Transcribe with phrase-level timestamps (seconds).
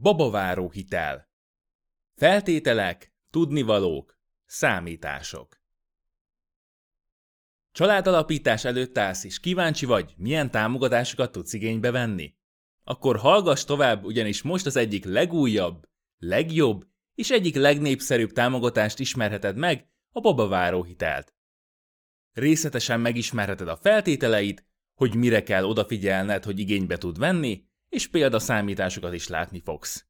[0.00, 1.30] Babaváró hitel.
[2.16, 5.60] Feltételek, tudnivalók, számítások.
[7.72, 12.34] Családalapítás előtt állsz és kíváncsi vagy, milyen támogatásokat tudsz igénybe venni?
[12.84, 15.88] Akkor hallgass tovább, ugyanis most az egyik legújabb,
[16.18, 21.34] legjobb és egyik legnépszerűbb támogatást ismerheted meg, a babaváró hitelt.
[22.32, 29.28] Részletesen megismerheted a feltételeit, hogy mire kell odafigyelned, hogy igénybe tud venni, és példaszámításokat is
[29.28, 30.04] látni fogsz.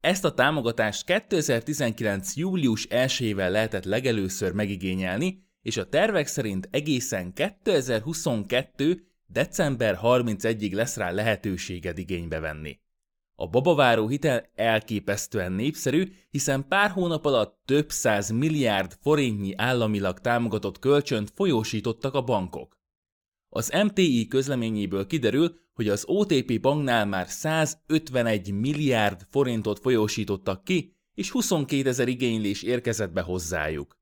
[0.00, 2.36] Ezt a támogatást 2019.
[2.36, 9.06] július 1-ével lehetett legelőször megigényelni, és a tervek szerint egészen 2022.
[9.26, 12.78] december 31-ig lesz rá lehetőséged igénybe venni.
[13.36, 20.78] A babaváró hitel elképesztően népszerű, hiszen pár hónap alatt több száz milliárd forintnyi államilag támogatott
[20.78, 22.78] kölcsönt folyósítottak a bankok.
[23.48, 31.30] Az MTI közleményéből kiderül, hogy az OTP banknál már 151 milliárd forintot folyósítottak ki, és
[31.30, 33.98] 22 ezer igénylés érkezett be hozzájuk.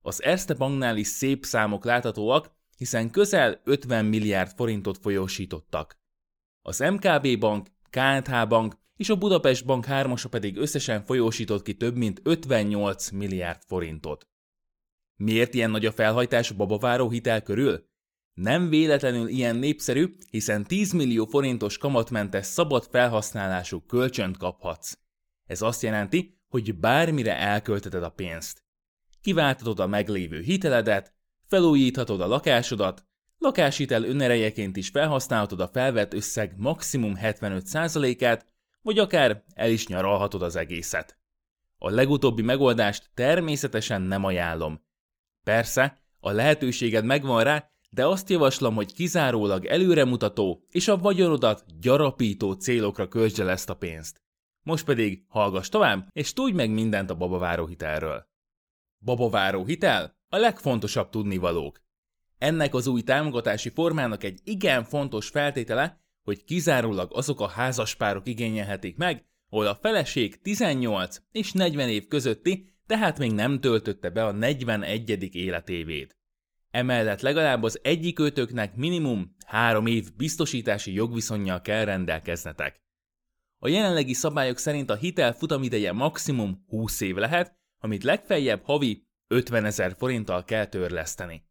[0.00, 5.98] Az Erste banknál is szép számok láthatóak, hiszen közel 50 milliárd forintot folyósítottak.
[6.62, 11.96] Az MKB bank, KNH bank és a Budapest bank hármasa pedig összesen folyósított ki több
[11.96, 14.28] mint 58 milliárd forintot.
[15.16, 17.88] Miért ilyen nagy a felhajtás a babaváró hitel körül?
[18.34, 24.98] Nem véletlenül ilyen népszerű, hiszen 10 millió forintos kamatmentes szabad felhasználású kölcsönt kaphatsz.
[25.46, 28.62] Ez azt jelenti, hogy bármire elkölteted a pénzt.
[29.20, 31.14] Kiváltatod a meglévő hiteledet,
[31.46, 33.06] felújíthatod a lakásodat,
[33.38, 38.46] lakáshitel önerejeként is felhasználhatod a felvett összeg maximum 75%-át,
[38.82, 41.18] vagy akár el is nyaralhatod az egészet.
[41.78, 44.84] A legutóbbi megoldást természetesen nem ajánlom.
[45.44, 52.52] Persze, a lehetőséged megvan rá, de azt javaslom, hogy kizárólag előremutató és a vagyonodat gyarapító
[52.52, 54.22] célokra költsd el ezt a pénzt.
[54.62, 58.26] Most pedig hallgass tovább, és tudj meg mindent a babaváró hitelről.
[59.04, 60.16] Babaváró hitel?
[60.28, 61.82] A legfontosabb tudnivalók.
[62.38, 68.96] Ennek az új támogatási formának egy igen fontos feltétele, hogy kizárólag azok a házaspárok igényelhetik
[68.96, 74.32] meg, ahol a feleség 18 és 40 év közötti, tehát még nem töltötte be a
[74.32, 75.34] 41.
[75.36, 76.16] életévét.
[76.74, 82.82] Emellett legalább az egyik őtöknek minimum három év biztosítási jogviszonyjal kell rendelkeznetek.
[83.58, 89.64] A jelenlegi szabályok szerint a hitel futamideje maximum 20 év lehet, amit legfeljebb havi 50
[89.64, 91.48] ezer forinttal kell törleszteni.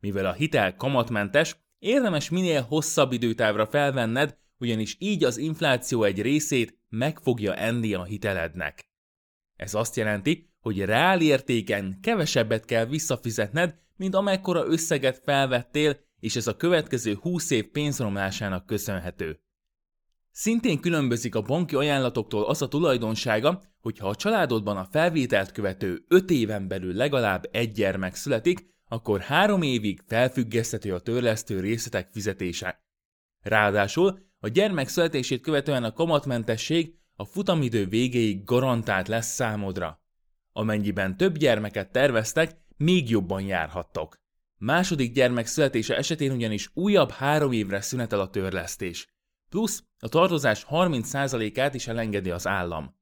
[0.00, 6.78] Mivel a hitel kamatmentes, érdemes minél hosszabb időtávra felvenned, ugyanis így az infláció egy részét
[6.88, 8.84] meg fogja enni a hitelednek.
[9.56, 16.46] Ez azt jelenti, hogy reál értéken kevesebbet kell visszafizetned, mint amekkora összeget felvettél, és ez
[16.46, 19.40] a következő 20 év pénzromlásának köszönhető.
[20.30, 26.04] Szintén különbözik a banki ajánlatoktól az a tulajdonsága, hogy ha a családodban a felvételt követő
[26.08, 32.82] 5 éven belül legalább egy gyermek születik, akkor három évig felfüggeszthető a törlesztő részletek fizetése.
[33.42, 40.02] Ráadásul a gyermek születését követően a kamatmentesség a futamidő végéig garantált lesz számodra.
[40.52, 44.20] Amennyiben több gyermeket terveztek, még jobban járhattok.
[44.56, 49.08] Második gyermek születése esetén ugyanis újabb három évre szünetel a törlesztés.
[49.48, 52.96] Plusz a tartozás 30%-át is elengedi az állam.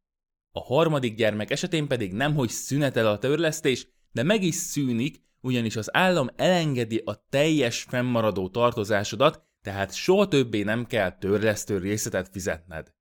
[0.51, 5.97] A harmadik gyermek esetén pedig nemhogy szünetel a törlesztés, de meg is szűnik, ugyanis az
[5.97, 12.95] állam elengedi a teljes fennmaradó tartozásodat, tehát soha többé nem kell törlesztő részletet fizetned.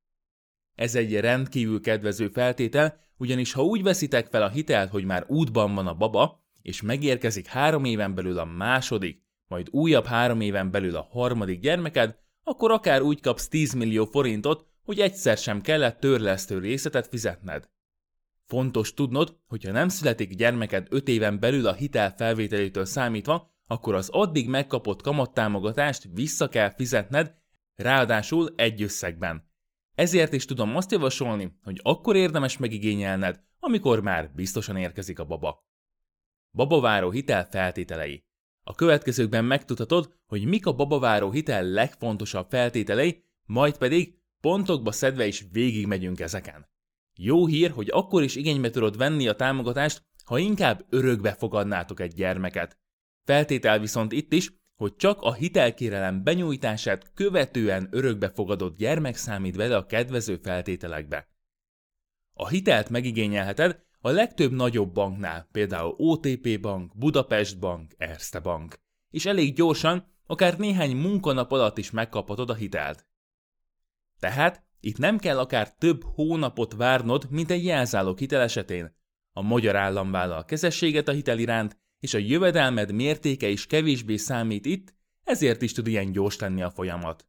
[0.75, 5.75] Ez egy rendkívül kedvező feltétel, ugyanis ha úgy veszitek fel a hitelt, hogy már útban
[5.75, 10.95] van a baba, és megérkezik három éven belül a második, majd újabb három éven belül
[10.95, 16.59] a harmadik gyermeked, akkor akár úgy kapsz 10 millió forintot, hogy egyszer sem kellett törlesztő
[16.59, 17.69] részletet fizetned.
[18.45, 23.95] Fontos tudnod, hogy ha nem születik gyermeked 5 éven belül a hitel felvételétől számítva, akkor
[23.95, 27.35] az addig megkapott kamattámogatást vissza kell fizetned,
[27.75, 29.49] ráadásul egy összegben.
[29.95, 35.63] Ezért is tudom azt javasolni, hogy akkor érdemes megigényelned, amikor már biztosan érkezik a baba.
[36.55, 38.23] Babaváró hitel feltételei.
[38.63, 45.45] A következőkben megtudhatod, hogy mik a babaváró hitel legfontosabb feltételei, majd pedig pontokba szedve is
[45.51, 46.67] végigmegyünk ezeken.
[47.17, 52.13] Jó hír, hogy akkor is igénybe tudod venni a támogatást, ha inkább örökbe fogadnátok egy
[52.13, 52.77] gyermeket.
[53.23, 59.85] Feltétel viszont itt is, hogy csak a hitelkérelem benyújtását követően örökbefogadott gyermek számít vele a
[59.85, 61.27] kedvező feltételekbe.
[62.33, 68.79] A hitelt megigényelheted a legtöbb nagyobb banknál, például OTP Bank, Budapest Bank, Erste Bank,
[69.09, 73.07] és elég gyorsan, akár néhány munkanap alatt is megkaphatod a hitelt.
[74.19, 78.95] Tehát Itt nem kell akár több hónapot várnod, mint egy jelzálók hitel esetén.
[79.31, 84.65] A magyar állam vállal kezességet a hitel iránt, és a jövedelmed mértéke is kevésbé számít
[84.65, 84.93] itt,
[85.23, 87.27] ezért is tud ilyen gyors lenni a folyamat.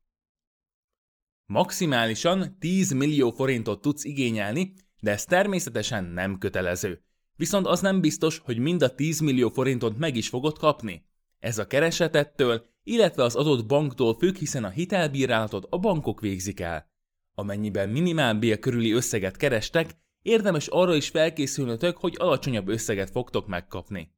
[1.47, 7.03] Maximálisan 10 millió forintot tudsz igényelni, de ez természetesen nem kötelező.
[7.37, 11.07] Viszont az nem biztos, hogy mind a 10 millió forintot meg is fogod kapni.
[11.39, 16.91] Ez a keresetettől, illetve az adott banktól függ, hiszen a hitelbírálatot a bankok végzik el.
[17.35, 19.91] Amennyiben minimálbér körüli összeget kerestek,
[20.23, 24.15] érdemes arra is felkészülnötök, hogy alacsonyabb összeget fogtok megkapni.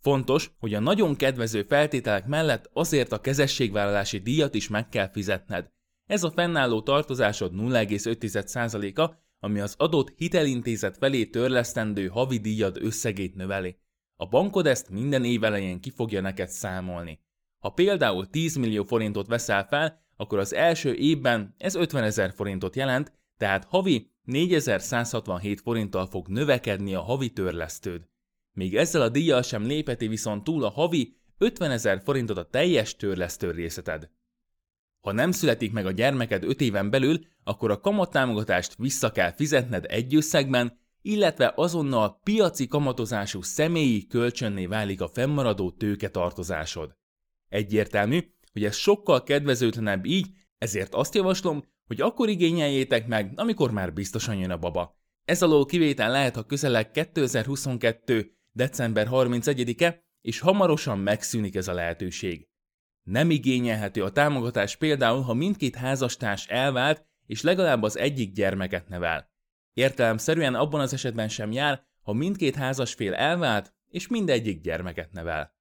[0.00, 5.70] Fontos, hogy a nagyon kedvező feltételek mellett azért a kezességvállalási díjat is meg kell fizetned.
[6.06, 13.76] Ez a fennálló tartozásod 0,5%-a, ami az adott hitelintézet felé törlesztendő havi díjad összegét növeli.
[14.16, 17.20] A bankod ezt minden év elején ki fogja neked számolni.
[17.58, 22.76] Ha például 10 millió forintot veszel fel, akkor az első évben ez 50 ezer forintot
[22.76, 28.08] jelent, tehát havi 4167 forinttal fog növekedni a havi törlesztőd.
[28.52, 32.96] Még ezzel a díjjal sem lépeti viszont túl a havi 50 ezer forintot a teljes
[32.96, 34.10] törlesztő részleted.
[35.00, 39.84] Ha nem születik meg a gyermeked 5 éven belül, akkor a kamattámogatást vissza kell fizetned
[39.88, 46.96] egy összegben, illetve azonnal piaci kamatozású személyi kölcsönné válik a fennmaradó tőketartozásod.
[47.48, 48.20] Egyértelmű,
[48.52, 50.26] hogy ez sokkal kedvezőtlenebb így,
[50.58, 54.96] ezért azt javaslom, hogy akkor igényeljétek meg, amikor már biztosan jön a baba.
[55.24, 58.32] Ez alól kivétel lehet, ha közeleg 2022.
[58.52, 62.48] december 31-e, és hamarosan megszűnik ez a lehetőség.
[63.08, 69.30] Nem igényelhető a támogatás például, ha mindkét házastárs elvált, és legalább az egyik gyermeket nevel.
[69.72, 75.54] Értelemszerűen abban az esetben sem jár, ha mindkét házasfél elvált, és mindegyik gyermeket nevel.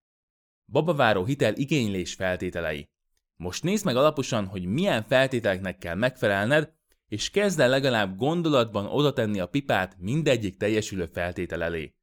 [0.66, 2.90] Babaváró hitel igénylés feltételei.
[3.36, 6.74] Most nézd meg alaposan, hogy milyen feltételeknek kell megfelelned,
[7.08, 11.96] és kezd el legalább gondolatban oda tenni a pipát mindegyik teljesülő feltétel elé.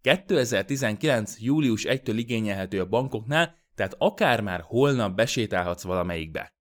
[0.00, 1.40] 2019.
[1.40, 6.54] július 1-től igényelhető a bankoknál, tehát akár már holnap besétálhatsz valamelyikbe.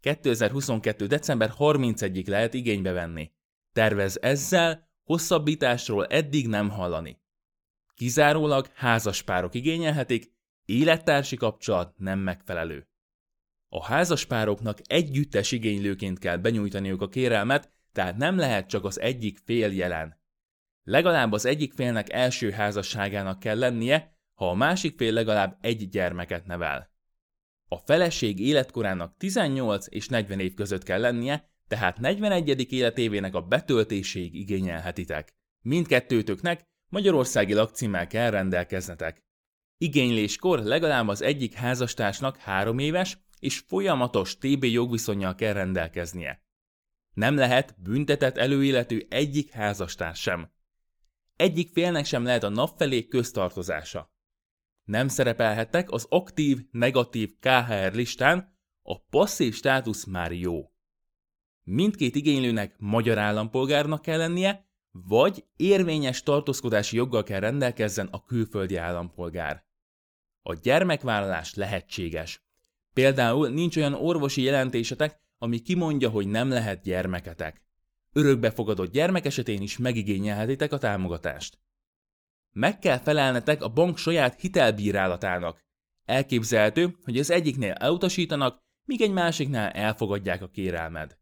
[0.00, 1.06] 2022.
[1.06, 3.32] december 31-ig lehet igénybe venni.
[3.72, 7.20] Tervez ezzel, hosszabbításról eddig nem hallani.
[7.94, 10.32] Kizárólag házaspárok igényelhetik,
[10.64, 12.88] élettársi kapcsolat nem megfelelő.
[13.68, 19.72] A házaspároknak együttes igénylőként kell benyújtaniuk a kérelmet, tehát nem lehet csak az egyik fél
[19.72, 20.20] jelen.
[20.82, 26.46] Legalább az egyik félnek első házasságának kell lennie, ha a másik fél legalább egy gyermeket
[26.46, 26.90] nevel.
[27.68, 32.72] A feleség életkorának 18 és 40 év között kell lennie, tehát 41.
[32.72, 35.34] életévének a betöltéséig igényelhetitek.
[35.60, 39.24] Mindkettőtöknek magyarországi lakcímmel kell rendelkeznetek.
[39.78, 46.42] Igényléskor legalább az egyik házastársnak három éves és folyamatos TB jogviszonyjal kell rendelkeznie.
[47.14, 50.50] Nem lehet büntetett előéletű egyik házastárs sem.
[51.36, 54.11] Egyik félnek sem lehet a nap felé köztartozása.
[54.84, 60.72] Nem szerepelhettek az aktív, negatív KHR listán, a passzív státusz már jó.
[61.64, 69.64] Mindkét igénylőnek magyar állampolgárnak kell lennie, vagy érvényes tartózkodási joggal kell rendelkezzen a külföldi állampolgár.
[70.42, 72.44] A gyermekvállalás lehetséges.
[72.92, 77.62] Például nincs olyan orvosi jelentésetek, ami kimondja, hogy nem lehet gyermeketek.
[78.12, 81.58] Örökbefogadott gyermek esetén is megigényelhetitek a támogatást.
[82.52, 85.60] Meg kell felelnetek a bank saját hitelbírálatának.
[86.04, 91.18] Elképzelhető, hogy az egyiknél elutasítanak, míg egy másiknál elfogadják a kérelmed.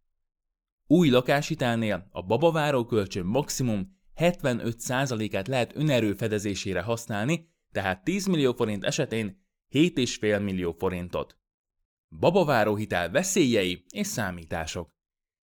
[0.87, 8.85] Új lakáshitelnél a babaváró kölcsön maximum 75%-át lehet önerő fedezésére használni, tehát 10 millió forint
[8.85, 11.39] esetén 7,5 millió forintot.
[12.19, 14.91] Babaváró hitel veszélyei és számítások.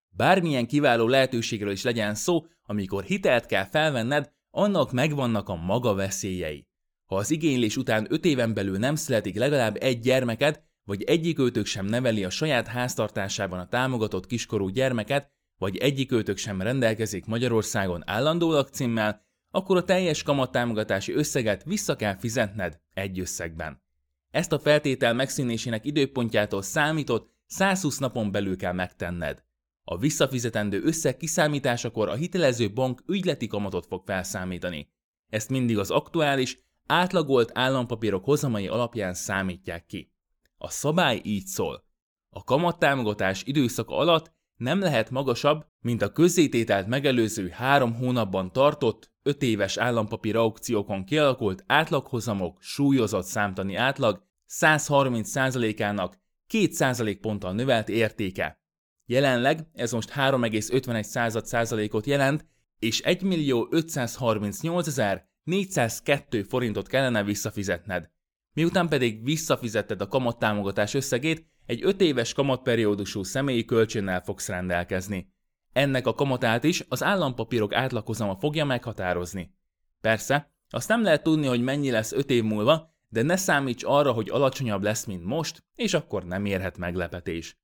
[0.09, 6.67] Bármilyen kiváló lehetőségről is legyen szó, amikor hitelt kell felvenned, annak megvannak a maga veszélyei.
[7.07, 11.87] Ha az igénylés után 5 éven belül nem születik legalább egy gyermeked, vagy egyikőtök sem
[11.87, 19.25] neveli a saját háztartásában a támogatott kiskorú gyermeket, vagy egyikőtök sem rendelkezik Magyarországon állandó lakcímmel,
[19.51, 23.83] akkor a teljes kamattámogatási összeget vissza kell fizetned egy összegben.
[24.31, 29.45] Ezt a feltétel megszűnésének időpontjától számított 120 napon belül kell megtenned.
[29.89, 34.93] A visszafizetendő összeg kiszámításakor a hitelező bank ügyleti kamatot fog felszámítani.
[35.29, 40.13] Ezt mindig az aktuális, átlagolt állampapírok hozamai alapján számítják ki.
[40.59, 41.85] A szabály így szól.
[42.31, 49.43] A kamattámogatás időszaka alatt nem lehet magasabb, mint a közzétételt megelőző három hónapban tartott, 5
[49.43, 56.19] éves állampapír aukciókon kialakult átlaghozamok súlyozott számtani átlag 130%-ának
[56.53, 58.61] 2% ponttal növelt értéke.
[59.07, 62.47] Jelenleg ez most 3,51 százalékot jelent,
[62.79, 64.97] és 1 millió 538
[65.45, 68.11] 402 forintot kellene visszafizetned.
[68.53, 75.35] Miután pedig visszafizetted a kamattámogatás összegét, egy 5 éves kamatperiódusú személyi kölcsönnel fogsz rendelkezni.
[75.73, 79.55] Ennek a kamatát is az állampapírok átlagozama fogja meghatározni.
[80.01, 84.13] Persze, azt nem lehet tudni, hogy mennyi lesz 5 év múlva, de ne számíts arra,
[84.13, 87.59] hogy alacsonyabb lesz, mint most, és akkor nem érhet meglepetés.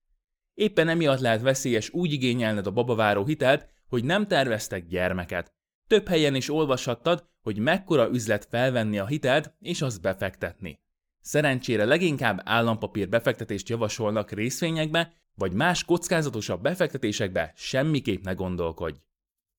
[0.55, 5.53] Éppen emiatt lehet veszélyes úgy igényelned a babaváró hitelt, hogy nem terveztek gyermeket.
[5.87, 10.81] Több helyen is olvashattad, hogy mekkora üzlet felvenni a hitelt és azt befektetni.
[11.21, 18.97] Szerencsére leginkább állampapír befektetést javasolnak részvényekbe, vagy más kockázatosabb befektetésekbe semmiképp ne gondolkodj.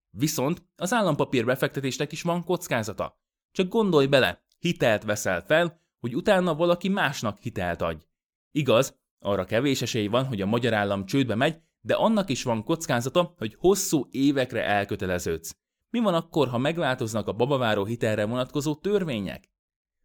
[0.09, 3.21] Viszont az állampapír befektetésnek is van kockázata.
[3.51, 8.03] Csak gondolj bele, hitelt veszel fel, hogy utána valaki másnak hitelt adj.
[8.51, 12.63] Igaz, arra kevés esély van, hogy a magyar állam csődbe megy, de annak is van
[12.63, 15.55] kockázata, hogy hosszú évekre elköteleződsz.
[15.89, 19.51] Mi van akkor, ha megváltoznak a babaváró hitelre vonatkozó törvények?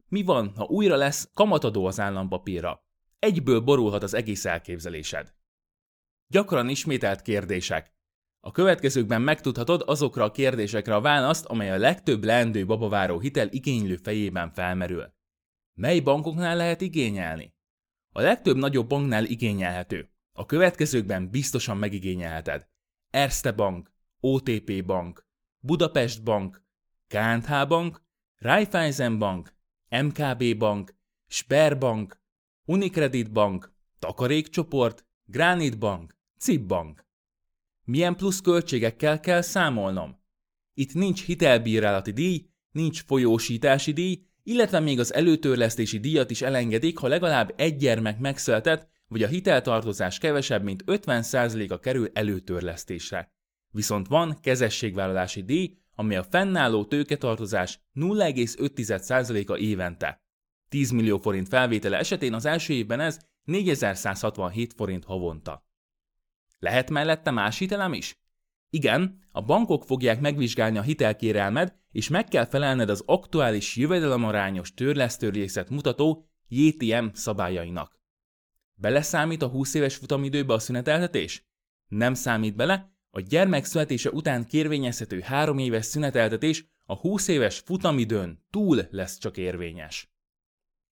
[0.09, 2.85] Mi van, ha újra lesz kamatadó az állampapírra?
[3.19, 5.35] Egyből borulhat az egész elképzelésed.
[6.27, 7.97] Gyakran ismételt kérdések.
[8.41, 13.97] A következőkben megtudhatod azokra a kérdésekre a választ, amely a legtöbb leendő babaváró hitel igénylő
[13.97, 15.13] fejében felmerül.
[15.75, 17.57] Mely bankoknál lehet igényelni?
[18.19, 20.11] A legtöbb nagyobb banknál igényelhető.
[20.33, 22.69] A következőkben biztosan megigényelheted.
[23.11, 25.27] Erste Bank, OTP Bank,
[25.59, 26.65] Budapest Bank,
[27.07, 28.03] KNH Bank,
[28.37, 29.55] Raiffeisen Bank,
[29.91, 30.95] MKB Bank,
[31.27, 32.21] Sperbank,
[32.65, 37.07] Unicredit Bank, Takarékcsoport, Granit Bank, CIP Bank.
[37.85, 40.21] Milyen plusz költségekkel kell számolnom?
[40.75, 47.09] Itt nincs hitelbírálati díj, nincs folyósítási díj, illetve még az előtörlesztési díjat is elengedik, ha
[47.09, 53.33] legalább egy gyermek megszületett, vagy a hiteltartozás kevesebb, mint 50%-a kerül előtörlesztésre.
[53.71, 60.23] Viszont van kezességvállalási díj, ami a fennálló tőketartozás 0,5%-a évente.
[60.69, 65.67] 10 millió forint felvétele esetén az első évben ez 4167 forint havonta.
[66.59, 68.21] Lehet mellette más hitelem is?
[68.71, 75.71] Igen, a bankok fogják megvizsgálni a hitelkérelmed, és meg kell felelned az aktuális jövedelemarányos törlesztőrészet
[75.71, 78.01] mutató JTM szabályainak.
[78.75, 81.47] Beleszámít a 20 éves futamidőbe a szüneteltetés?
[81.87, 88.45] Nem számít bele, a gyermek születése után kérvényezhető 3 éves szüneteltetés a 20 éves futamidőn
[88.51, 90.13] túl lesz csak érvényes.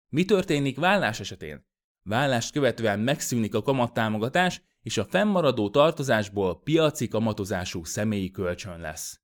[0.10, 1.66] Mi történik vállás esetén?
[2.04, 9.23] Vállást követően megszűnik a kamattámogatás, és a fennmaradó tartozásból piaci kamatozású személyi kölcsön lesz.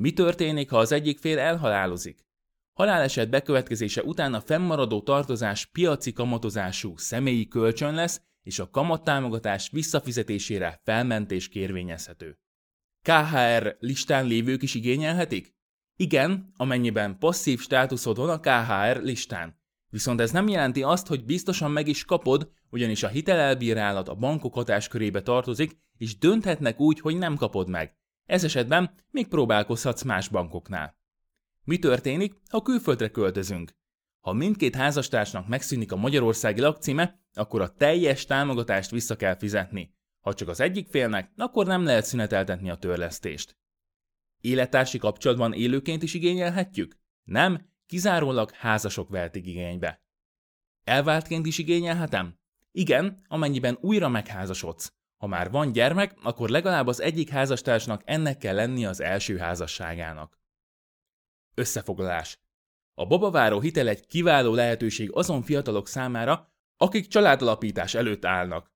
[0.00, 2.24] Mi történik, ha az egyik fél elhalálozik?
[2.72, 10.80] Haláleset bekövetkezése után a fennmaradó tartozás piaci kamatozású személyi kölcsön lesz, és a kamattámogatás visszafizetésére
[10.84, 12.38] felmentés kérvényezhető.
[13.02, 15.54] KHR listán lévők is igényelhetik?
[15.96, 19.60] Igen, amennyiben passzív státuszod van a KHR listán.
[19.88, 24.54] Viszont ez nem jelenti azt, hogy biztosan meg is kapod, ugyanis a hitelelbírálat a bankok
[24.54, 27.96] hatáskörébe tartozik, és dönthetnek úgy, hogy nem kapod meg.
[28.26, 30.98] Ez esetben még próbálkozhatsz más bankoknál.
[31.64, 33.72] Mi történik, ha külföldre költözünk?
[34.20, 39.94] Ha mindkét házastársnak megszűnik a magyarországi lakcíme, akkor a teljes támogatást vissza kell fizetni.
[40.20, 43.56] Ha csak az egyik félnek, akkor nem lehet szüneteltetni a törlesztést.
[44.40, 46.98] Élettársi kapcsolatban élőként is igényelhetjük?
[47.24, 50.02] Nem, kizárólag házasok vehetik igénybe.
[50.84, 52.38] Elváltként is igényelhetem?
[52.72, 54.92] Igen, amennyiben újra megházasodsz.
[55.16, 60.38] Ha már van gyermek, akkor legalább az egyik házastársnak ennek kell lenni az első házasságának.
[61.54, 62.38] Összefoglalás.
[62.94, 68.74] A babaváró hitel egy kiváló lehetőség azon fiatalok számára, akik családalapítás előtt állnak.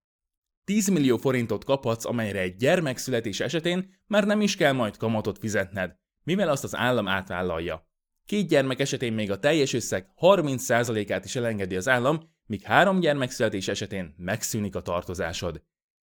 [0.64, 5.38] 10 millió forintot kaphatsz, amelyre egy gyermek születés esetén már nem is kell majd kamatot
[5.38, 7.88] fizetned, mivel azt az állam átvállalja.
[8.26, 13.30] Két gyermek esetén még a teljes összeg 30%-át is elengedi az állam, míg három gyermek
[13.30, 15.62] születés esetén megszűnik a tartozásod.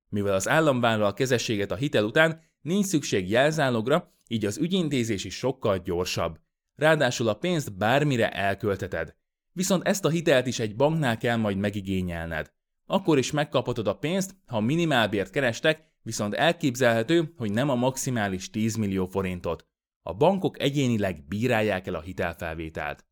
[0.09, 5.35] Mivel az állam vállal kezességet a hitel után, nincs szükség jelzálogra, így az ügyintézés is
[5.35, 6.39] sokkal gyorsabb.
[6.75, 9.15] Ráadásul a pénzt bármire elkölteted.
[9.53, 12.53] Viszont ezt a hitelt is egy banknál kell majd megigényelned.
[12.87, 18.77] Akkor is megkaphatod a pénzt, ha minimálbért kerestek, viszont elképzelhető, hogy nem a maximális 10
[18.77, 19.67] millió forintot.
[20.03, 23.05] A bankok egyénileg bírálják el a hitelfelvételt.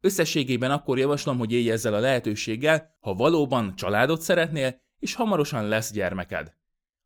[0.00, 5.92] Összességében akkor javaslom, hogy élj ezzel a lehetőséggel, ha valóban családot szeretnél, és hamarosan lesz
[5.92, 6.54] gyermeked.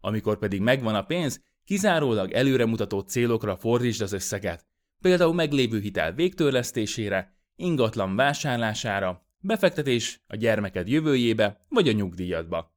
[0.00, 4.66] Amikor pedig megvan a pénz, kizárólag előremutató célokra fordítsd az összeget,
[5.02, 12.73] például meglévő hitel végtörlesztésére, ingatlan vásárlására, befektetés a gyermeked jövőjébe vagy a nyugdíjadba.